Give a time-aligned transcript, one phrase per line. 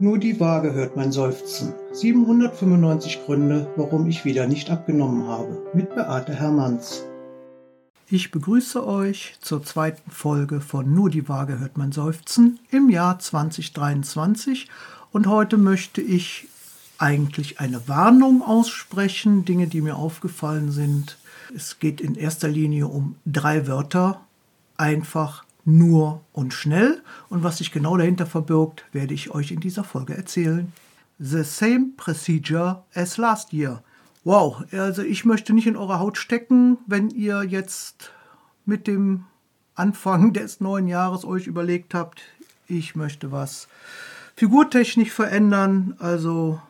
[0.00, 1.74] Nur die Waage hört mein Seufzen.
[1.90, 5.60] 795 Gründe, warum ich wieder nicht abgenommen habe.
[5.74, 7.02] Mit Beate Hermanns.
[8.08, 13.18] Ich begrüße euch zur zweiten Folge von Nur die Waage hört mein Seufzen im Jahr
[13.18, 14.68] 2023.
[15.10, 16.46] Und heute möchte ich
[16.98, 21.18] eigentlich eine Warnung aussprechen, Dinge, die mir aufgefallen sind.
[21.52, 24.20] Es geht in erster Linie um drei Wörter.
[24.76, 27.02] Einfach, nur und schnell.
[27.28, 30.72] Und was sich genau dahinter verbirgt, werde ich euch in dieser Folge erzählen.
[31.18, 33.82] The same procedure as last year.
[34.24, 38.10] Wow, also ich möchte nicht in eure Haut stecken, wenn ihr jetzt
[38.64, 39.24] mit dem
[39.74, 42.22] Anfang des neuen Jahres euch überlegt habt,
[42.66, 43.68] ich möchte was
[44.36, 45.96] figurtechnisch verändern.
[45.98, 46.60] Also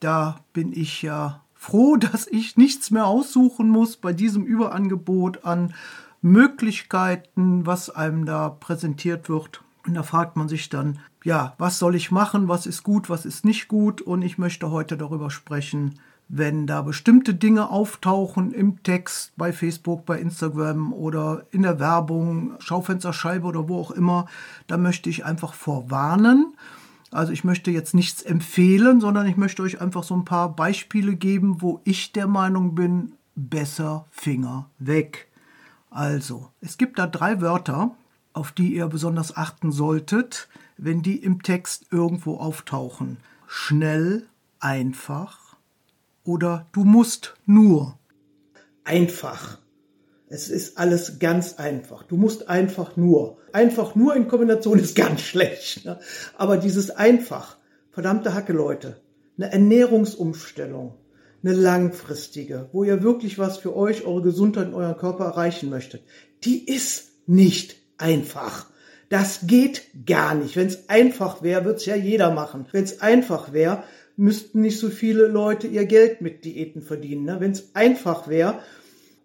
[0.00, 5.74] da bin ich ja froh, dass ich nichts mehr aussuchen muss bei diesem Überangebot an
[6.24, 9.62] Möglichkeiten, was einem da präsentiert wird.
[9.86, 13.26] Und da fragt man sich dann, ja, was soll ich machen, was ist gut, was
[13.26, 14.00] ist nicht gut.
[14.00, 20.06] Und ich möchte heute darüber sprechen, wenn da bestimmte Dinge auftauchen im Text, bei Facebook,
[20.06, 24.24] bei Instagram oder in der Werbung, Schaufensterscheibe oder wo auch immer,
[24.66, 26.54] da möchte ich einfach vorwarnen.
[27.10, 31.16] Also ich möchte jetzt nichts empfehlen, sondern ich möchte euch einfach so ein paar Beispiele
[31.16, 35.28] geben, wo ich der Meinung bin, besser Finger weg.
[35.94, 37.96] Also, es gibt da drei Wörter,
[38.32, 43.18] auf die ihr besonders achten solltet, wenn die im Text irgendwo auftauchen.
[43.46, 44.26] Schnell,
[44.58, 45.56] einfach
[46.24, 47.96] oder du musst nur.
[48.82, 49.58] Einfach.
[50.26, 52.02] Es ist alles ganz einfach.
[52.02, 53.38] Du musst einfach nur.
[53.52, 55.84] Einfach nur in Kombination ist ganz schlecht.
[55.84, 56.00] Ne?
[56.36, 57.56] Aber dieses einfach,
[57.92, 59.00] verdammte Hacke, Leute,
[59.36, 60.94] eine Ernährungsumstellung,
[61.44, 66.02] eine langfristige, wo ihr wirklich was für euch, eure Gesundheit und euren Körper erreichen möchtet,
[66.44, 68.66] die ist nicht einfach.
[69.10, 70.56] Das geht gar nicht.
[70.56, 72.66] Wenn es einfach wäre, wird es ja jeder machen.
[72.72, 73.84] Wenn es einfach wäre,
[74.16, 77.24] müssten nicht so viele Leute ihr Geld mit Diäten verdienen.
[77.24, 77.36] Ne?
[77.40, 78.60] Wenn es einfach wäre,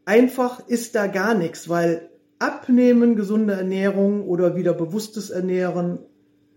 [0.05, 5.99] einfach ist da gar nichts, weil Abnehmen, gesunde Ernährung oder wieder bewusstes Ernähren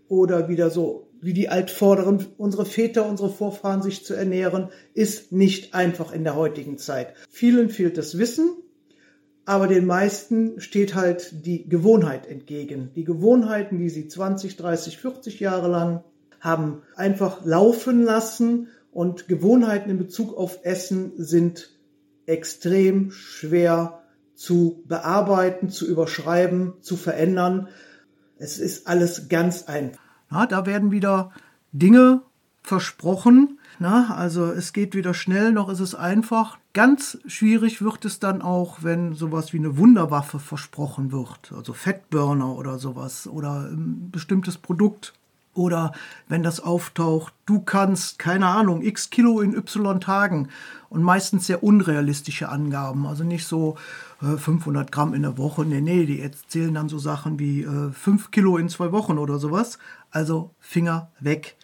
[0.07, 5.73] oder wieder so wie die Altvorderen, unsere Väter, unsere Vorfahren sich zu ernähren, ist nicht
[5.73, 7.13] einfach in der heutigen Zeit.
[7.29, 8.49] Vielen fehlt das Wissen,
[9.45, 12.91] aber den meisten steht halt die Gewohnheit entgegen.
[12.95, 16.03] Die Gewohnheiten, die sie 20, 30, 40 Jahre lang
[16.39, 21.71] haben einfach laufen lassen und Gewohnheiten in Bezug auf Essen sind
[22.25, 24.03] extrem schwer
[24.35, 27.69] zu bearbeiten, zu überschreiben, zu verändern.
[28.37, 30.02] Es ist alles ganz einfach.
[30.33, 31.29] Na, da werden wieder
[31.73, 32.21] Dinge
[32.63, 33.59] versprochen.
[33.77, 36.57] Na, also es geht weder schnell noch ist es einfach.
[36.73, 42.55] Ganz schwierig wird es dann auch, wenn sowas wie eine Wunderwaffe versprochen wird, also Fettburner
[42.55, 45.13] oder sowas oder ein bestimmtes Produkt.
[45.55, 45.91] Oder
[46.27, 50.49] wenn das auftaucht, du kannst, keine Ahnung, x Kilo in y Tagen
[50.89, 53.05] und meistens sehr unrealistische Angaben.
[53.05, 53.77] Also nicht so
[54.23, 55.65] 500 Gramm in der Woche.
[55.65, 59.37] Nee, nee, die erzählen dann so Sachen wie äh, 5 Kilo in zwei Wochen oder
[59.37, 59.77] sowas.
[60.11, 61.57] Also Finger weg.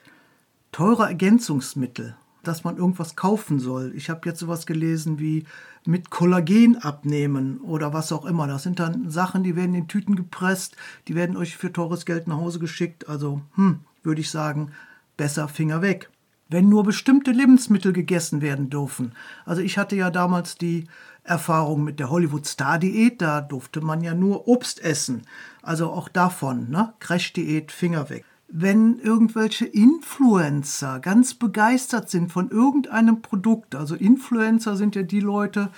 [0.72, 3.94] Teure Ergänzungsmittel, dass man irgendwas kaufen soll.
[3.96, 5.46] Ich habe jetzt sowas gelesen wie
[5.86, 8.46] mit Kollagen abnehmen oder was auch immer.
[8.48, 10.76] Das sind dann Sachen, die werden in Tüten gepresst,
[11.08, 13.08] die werden euch für teures Geld nach Hause geschickt.
[13.08, 14.72] Also, hm, würde ich sagen,
[15.18, 16.10] besser Finger weg.
[16.50, 19.14] Wenn nur bestimmte Lebensmittel gegessen werden dürfen.
[19.46, 20.88] Also ich hatte ja damals die
[21.24, 25.22] Erfahrung mit der Hollywood-Star-Diät, da durfte man ja nur Obst essen.
[25.62, 26.94] Also auch davon, ne?
[27.00, 33.76] Crash-Diät, Finger weg wenn irgendwelche Influencer ganz begeistert sind von irgendeinem Produkt.
[33.76, 35.70] Also Influencer sind ja die Leute,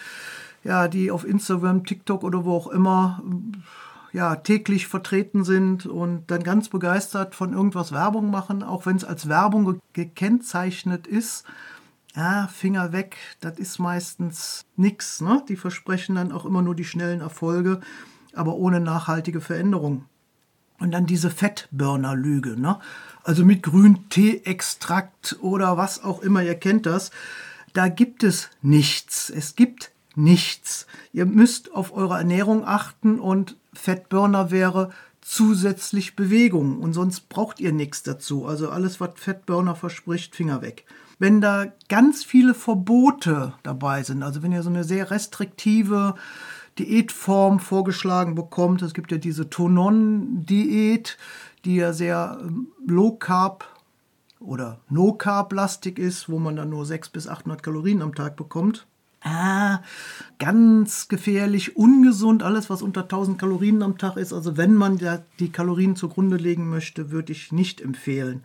[0.64, 3.22] ja, die auf Instagram, TikTok oder wo auch immer
[4.14, 9.06] ja, täglich vertreten sind und dann ganz begeistert von irgendwas Werbung machen, auch wenn es
[9.06, 11.46] als Werbung gekennzeichnet ist.
[12.16, 15.22] Ja, Finger weg, das ist meistens nichts.
[15.22, 15.44] Ne?
[15.48, 17.80] Die versprechen dann auch immer nur die schnellen Erfolge,
[18.34, 20.06] aber ohne nachhaltige Veränderung.
[20.80, 22.80] Und dann diese Fettburner-Lüge, ne?
[23.24, 27.12] Also mit Grüntee-Extrakt oder was auch immer, ihr kennt das.
[27.74, 29.30] Da gibt es nichts.
[29.30, 30.88] Es gibt nichts.
[31.14, 34.90] Ihr müsst auf eure Ernährung achten und Fettburner wäre
[35.22, 38.46] zusätzlich Bewegung und sonst braucht ihr nichts dazu.
[38.46, 40.86] Also alles, was Fettburner verspricht, Finger weg.
[41.20, 46.16] Wenn da ganz viele Verbote dabei sind, also wenn ihr so eine sehr restriktive
[46.80, 48.82] Diätform vorgeschlagen bekommt.
[48.82, 51.18] Es gibt ja diese Tonon-Diät,
[51.66, 53.66] die ja sehr ähm, low carb
[54.40, 58.36] oder no carb lastig ist, wo man dann nur 600 bis 800 Kalorien am Tag
[58.36, 58.88] bekommt.
[59.24, 59.82] Ah,
[60.40, 64.34] ganz gefährlich, ungesund, alles was unter 1000 Kalorien am Tag ist.
[64.34, 68.44] Also wenn man ja die Kalorien zugrunde legen möchte, würde ich nicht empfehlen.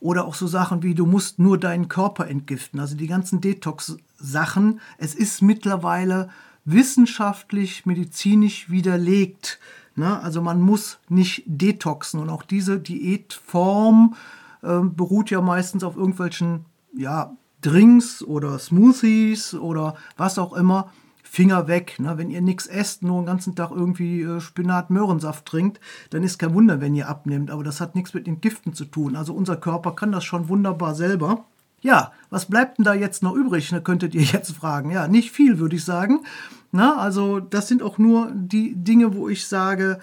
[0.00, 2.80] Oder auch so Sachen wie, du musst nur deinen Körper entgiften.
[2.80, 4.80] Also die ganzen Detox-Sachen.
[4.98, 6.30] Es ist mittlerweile
[6.64, 9.60] wissenschaftlich, medizinisch widerlegt.
[9.94, 10.20] Ne?
[10.20, 12.18] Also man muss nicht detoxen.
[12.18, 14.16] Und auch diese Diätform
[14.62, 16.64] äh, beruht ja meistens auf irgendwelchen
[16.96, 20.92] ja, Drinks oder Smoothies oder was auch immer.
[21.22, 21.94] Finger weg.
[22.00, 22.18] Ne?
[22.18, 25.78] Wenn ihr nichts esst, nur den ganzen Tag irgendwie äh, Spinat-Möhrensaft trinkt,
[26.10, 27.52] dann ist kein Wunder, wenn ihr abnimmt.
[27.52, 29.14] Aber das hat nichts mit den Giften zu tun.
[29.14, 31.44] Also unser Körper kann das schon wunderbar selber.
[31.82, 34.90] Ja, was bleibt denn da jetzt noch übrig, ne, könntet ihr jetzt fragen.
[34.90, 36.24] Ja, nicht viel, würde ich sagen.
[36.72, 40.00] Na, also das sind auch nur die Dinge, wo ich sage,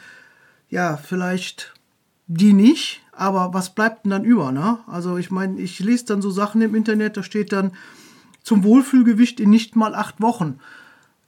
[0.70, 1.74] ja, vielleicht
[2.28, 4.52] die nicht, aber was bleibt denn dann über?
[4.52, 4.80] Ne?
[4.88, 7.72] Also ich meine, ich lese dann so Sachen im Internet, da steht dann
[8.44, 10.60] zum Wohlfühlgewicht in nicht mal acht Wochen.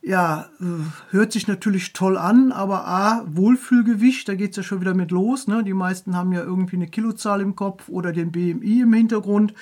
[0.02, 4.80] Ja, äh, hört sich natürlich toll an, aber A, Wohlfühlgewicht, da geht es ja schon
[4.80, 5.48] wieder mit los.
[5.48, 5.64] Ne?
[5.64, 9.54] Die meisten haben ja irgendwie eine Kilozahl im Kopf oder den BMI im Hintergrund.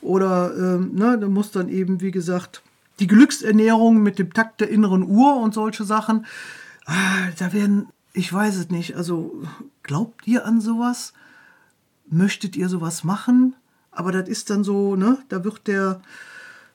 [0.00, 2.62] Oder ähm, ne, da muss dann eben, wie gesagt,
[3.00, 6.26] die Glücksernährung mit dem Takt der inneren Uhr und solche Sachen.
[6.84, 9.42] Ah, da werden, ich weiß es nicht, also
[9.82, 11.12] glaubt ihr an sowas?
[12.10, 13.54] Möchtet ihr sowas machen?
[13.90, 16.00] Aber das ist dann so, ne, da wird der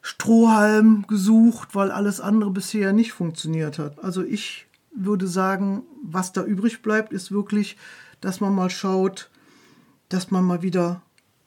[0.01, 4.03] Strohhalm gesucht, weil alles andere bisher nicht funktioniert hat.
[4.03, 7.77] Also ich würde sagen, was da übrig bleibt, ist wirklich,
[8.19, 9.29] dass man mal schaut,
[10.09, 11.01] dass man mal wieder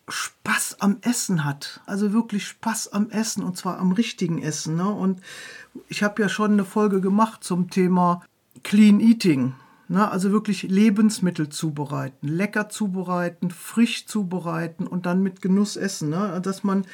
[0.09, 1.81] Spaß am Essen hat.
[1.87, 4.77] Also wirklich Spaß am Essen und zwar am richtigen Essen.
[4.77, 4.88] Ne?
[4.88, 5.21] Und
[5.88, 8.23] ich habe ja schon eine Folge gemacht zum Thema
[8.62, 9.55] Clean Eating.
[9.88, 10.11] Ne?
[10.11, 16.11] Also wirklich Lebensmittel zubereiten, lecker zubereiten, frisch zubereiten und dann mit Genuss essen.
[16.11, 16.41] Ne?
[16.43, 16.87] Dass man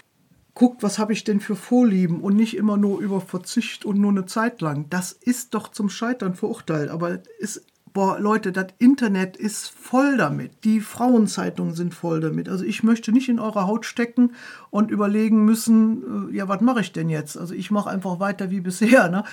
[0.54, 4.10] guckt, was habe ich denn für Vorlieben und nicht immer nur über Verzicht und nur
[4.10, 4.86] eine Zeit lang.
[4.90, 6.90] Das ist doch zum Scheitern verurteilt.
[6.90, 10.64] Aber ist boah, Leute, das Internet ist voll damit.
[10.64, 12.48] Die Frauenzeitungen sind voll damit.
[12.48, 14.32] Also ich möchte nicht in eurer Haut stecken
[14.70, 17.36] und überlegen müssen, äh, ja, was mache ich denn jetzt?
[17.36, 19.08] Also ich mache einfach weiter wie bisher.
[19.08, 19.24] Ne?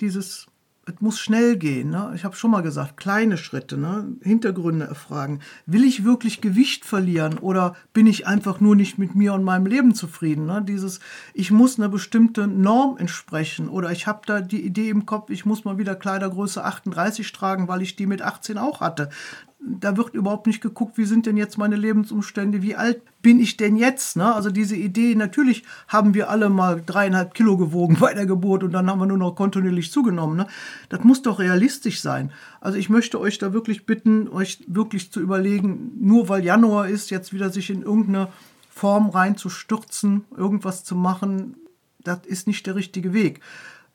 [0.00, 0.46] Dieses
[0.86, 1.90] es muss schnell gehen.
[1.90, 2.12] Ne?
[2.14, 4.16] Ich habe schon mal gesagt, kleine Schritte, ne?
[4.22, 5.40] Hintergründe erfragen.
[5.66, 9.66] Will ich wirklich Gewicht verlieren oder bin ich einfach nur nicht mit mir und meinem
[9.66, 10.46] Leben zufrieden?
[10.46, 10.62] Ne?
[10.66, 11.00] Dieses,
[11.34, 15.44] ich muss einer bestimmten Norm entsprechen oder ich habe da die Idee im Kopf, ich
[15.44, 19.10] muss mal wieder Kleidergröße 38 tragen, weil ich die mit 18 auch hatte
[19.58, 23.56] da wird überhaupt nicht geguckt, wie sind denn jetzt meine Lebensumstände, wie alt bin ich
[23.56, 24.16] denn jetzt?
[24.16, 24.34] Ne?
[24.34, 28.72] Also diese Idee, natürlich haben wir alle mal dreieinhalb Kilo gewogen bei der Geburt und
[28.72, 30.36] dann haben wir nur noch kontinuierlich zugenommen.
[30.36, 30.46] Ne?
[30.88, 32.32] Das muss doch realistisch sein.
[32.60, 37.10] Also ich möchte euch da wirklich bitten, euch wirklich zu überlegen, nur weil Januar ist,
[37.10, 38.28] jetzt wieder sich in irgendeine
[38.70, 41.56] Form reinzustürzen, irgendwas zu machen,
[42.04, 43.40] das ist nicht der richtige Weg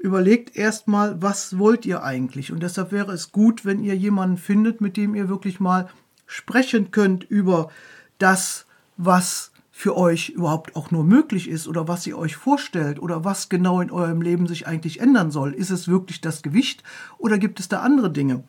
[0.01, 2.51] überlegt erstmal, was wollt ihr eigentlich?
[2.51, 5.89] Und deshalb wäre es gut, wenn ihr jemanden findet, mit dem ihr wirklich mal
[6.25, 7.69] sprechen könnt über
[8.17, 8.65] das,
[8.97, 13.49] was für euch überhaupt auch nur möglich ist oder was ihr euch vorstellt oder was
[13.49, 15.53] genau in eurem Leben sich eigentlich ändern soll.
[15.53, 16.83] Ist es wirklich das Gewicht
[17.17, 18.43] oder gibt es da andere Dinge?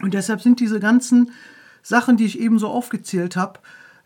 [0.00, 1.32] Und deshalb sind diese ganzen
[1.82, 3.60] Sachen, die ich eben so aufgezählt habe,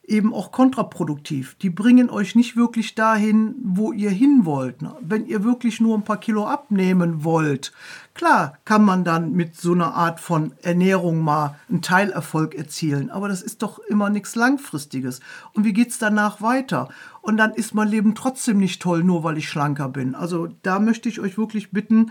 [0.08, 1.54] eben auch kontraproduktiv.
[1.56, 4.82] Die bringen euch nicht wirklich dahin, wo ihr hin wollt.
[4.82, 4.94] Ne?
[5.00, 7.72] Wenn ihr wirklich nur ein paar Kilo abnehmen wollt,
[8.14, 13.28] klar kann man dann mit so einer Art von Ernährung mal einen Teilerfolg erzielen, aber
[13.28, 15.20] das ist doch immer nichts Langfristiges.
[15.52, 16.88] Und wie geht's danach weiter?
[17.20, 20.14] Und dann ist mein Leben trotzdem nicht toll, nur weil ich schlanker bin.
[20.14, 22.10] Also da möchte ich euch wirklich bitten,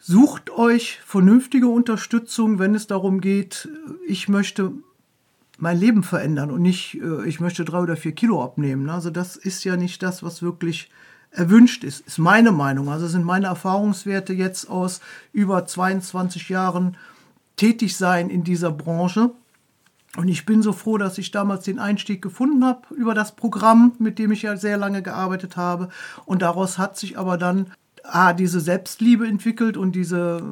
[0.00, 3.68] Sucht euch vernünftige Unterstützung, wenn es darum geht,
[4.06, 4.72] ich möchte
[5.58, 8.88] mein Leben verändern und nicht, äh, ich möchte drei oder vier Kilo abnehmen.
[8.88, 10.88] Also das ist ja nicht das, was wirklich
[11.30, 12.88] erwünscht ist, ist meine Meinung.
[12.88, 15.00] Also sind meine Erfahrungswerte jetzt aus
[15.32, 16.96] über 22 Jahren
[17.56, 19.30] tätig sein in dieser Branche.
[20.16, 23.92] Und ich bin so froh, dass ich damals den Einstieg gefunden habe über das Programm,
[23.98, 25.90] mit dem ich ja sehr lange gearbeitet habe.
[26.24, 27.72] Und daraus hat sich aber dann
[28.04, 30.42] A, diese Selbstliebe entwickelt und diese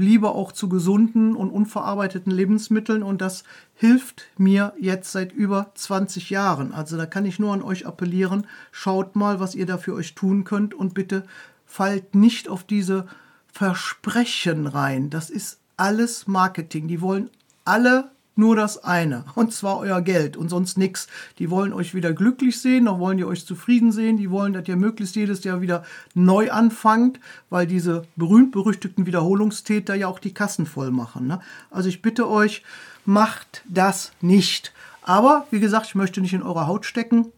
[0.00, 6.30] Liebe auch zu gesunden und unverarbeiteten Lebensmitteln und das hilft mir jetzt seit über 20
[6.30, 6.72] Jahren.
[6.72, 10.14] Also da kann ich nur an euch appellieren, schaut mal, was ihr da für euch
[10.14, 11.24] tun könnt und bitte
[11.66, 13.06] fallt nicht auf diese
[13.46, 15.10] Versprechen rein.
[15.10, 16.88] Das ist alles Marketing.
[16.88, 17.30] Die wollen
[17.64, 21.08] alle nur das eine, und zwar euer Geld und sonst nichts.
[21.38, 24.68] Die wollen euch wieder glücklich sehen, noch wollen die euch zufrieden sehen, die wollen, dass
[24.68, 27.18] ihr möglichst jedes Jahr wieder neu anfangt,
[27.50, 31.26] weil diese berühmt-berüchtigten Wiederholungstäter ja auch die Kassen voll machen.
[31.26, 31.40] Ne?
[31.70, 32.62] Also ich bitte euch,
[33.06, 34.72] macht das nicht.
[35.02, 37.32] Aber wie gesagt, ich möchte nicht in eure Haut stecken.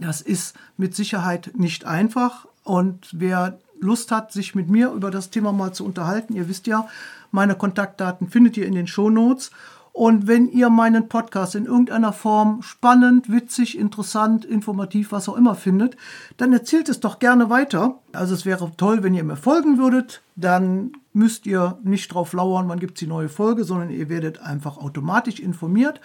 [0.00, 2.46] Das ist mit Sicherheit nicht einfach.
[2.64, 6.66] Und wer Lust hat, sich mit mir über das Thema mal zu unterhalten, ihr wisst
[6.66, 6.88] ja,
[7.30, 9.50] meine Kontaktdaten findet ihr in den Show Notes.
[9.92, 15.54] Und wenn ihr meinen Podcast in irgendeiner Form spannend, witzig, interessant, informativ, was auch immer
[15.54, 15.96] findet,
[16.36, 17.98] dann erzählt es doch gerne weiter.
[18.12, 20.22] Also es wäre toll, wenn ihr mir folgen würdet.
[20.36, 24.40] Dann müsst ihr nicht drauf lauern, wann gibt es die neue Folge, sondern ihr werdet
[24.40, 26.00] einfach automatisch informiert.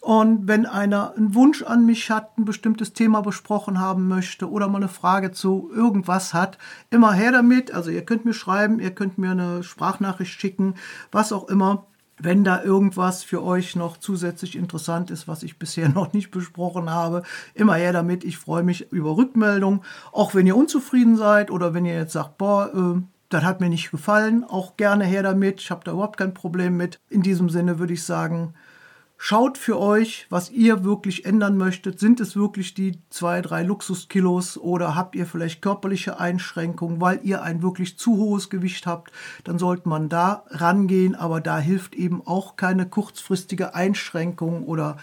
[0.00, 4.68] Und wenn einer einen Wunsch an mich hat, ein bestimmtes Thema besprochen haben möchte oder
[4.68, 6.58] mal eine Frage zu irgendwas hat,
[6.90, 7.74] immer her damit.
[7.74, 10.74] Also ihr könnt mir schreiben, ihr könnt mir eine Sprachnachricht schicken,
[11.10, 11.86] was auch immer.
[12.18, 16.90] Wenn da irgendwas für euch noch zusätzlich interessant ist, was ich bisher noch nicht besprochen
[16.90, 17.22] habe,
[17.54, 18.24] immer her damit.
[18.24, 19.80] Ich freue mich über Rückmeldungen.
[20.12, 23.68] Auch wenn ihr unzufrieden seid oder wenn ihr jetzt sagt, boah, äh, das hat mir
[23.68, 25.60] nicht gefallen, auch gerne her damit.
[25.60, 27.00] Ich habe da überhaupt kein Problem mit.
[27.10, 28.54] In diesem Sinne würde ich sagen,
[29.18, 31.98] Schaut für euch, was ihr wirklich ändern möchtet.
[31.98, 37.42] Sind es wirklich die zwei, drei Luxuskilos oder habt ihr vielleicht körperliche Einschränkungen, weil ihr
[37.42, 39.12] ein wirklich zu hohes Gewicht habt?
[39.42, 44.98] Dann sollte man da rangehen, aber da hilft eben auch keine kurzfristige Einschränkung oder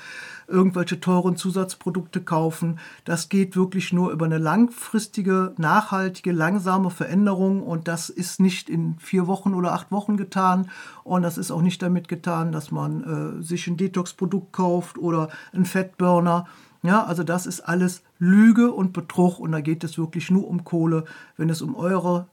[0.48, 2.80] irgendwelche teuren Zusatzprodukte kaufen.
[3.06, 8.98] Das geht wirklich nur über eine langfristige, nachhaltige, langsame Veränderung und das ist nicht in
[9.00, 10.70] vier Wochen oder acht Wochen getan
[11.04, 15.30] und das ist auch nicht damit getan, dass man äh, sich ein Detox-Produkt kauft oder
[15.54, 16.46] einen Fettburner.
[16.84, 20.66] Ja, also das ist alles Lüge und Betrug und da geht es wirklich nur um
[20.66, 21.06] Kohle.
[21.38, 22.28] Wenn es um eure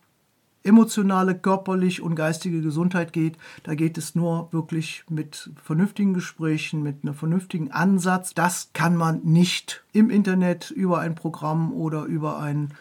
[0.63, 6.99] emotionale, körperlich und geistige Gesundheit geht, da geht es nur wirklich mit vernünftigen Gesprächen, mit
[7.03, 8.35] einem vernünftigen Ansatz.
[8.35, 12.75] Das kann man nicht im Internet über ein Programm oder über ein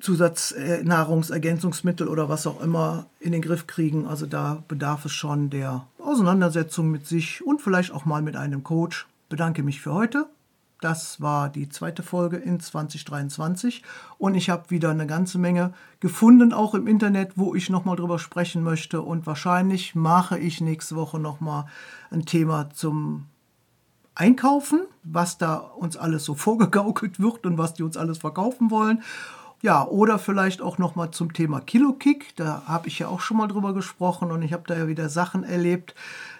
[0.00, 4.06] Zusatznahrungsergänzungsmittel oder was auch immer in den Griff kriegen.
[4.06, 8.64] Also da bedarf es schon der Auseinandersetzung mit sich und vielleicht auch mal mit einem
[8.64, 9.06] Coach.
[9.28, 10.26] Bedanke mich für heute.
[10.82, 13.84] Das war die zweite Folge in 2023
[14.18, 18.18] und ich habe wieder eine ganze Menge gefunden, auch im Internet, wo ich nochmal drüber
[18.18, 21.66] sprechen möchte und wahrscheinlich mache ich nächste Woche nochmal
[22.10, 23.26] ein Thema zum
[24.16, 29.04] Einkaufen, was da uns alles so vorgegaukelt wird und was die uns alles verkaufen wollen.
[29.62, 32.34] Ja, oder vielleicht auch noch mal zum Thema Kilokick.
[32.34, 35.08] Da habe ich ja auch schon mal drüber gesprochen und ich habe da ja wieder
[35.08, 35.94] Sachen erlebt.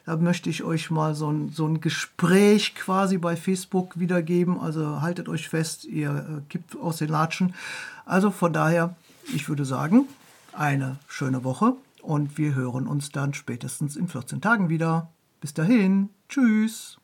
[0.05, 4.59] Da möchte ich euch mal so ein, so ein Gespräch quasi bei Facebook wiedergeben.
[4.59, 7.55] Also haltet euch fest, ihr äh, kippt aus den Latschen.
[8.05, 8.97] Also von daher,
[9.33, 10.09] ich würde sagen,
[10.52, 15.12] eine schöne Woche und wir hören uns dann spätestens in 14 Tagen wieder.
[15.41, 16.99] Bis dahin, tschüss.